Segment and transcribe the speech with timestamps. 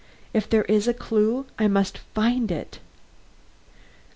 [0.33, 2.79] If there is a clue I must find it."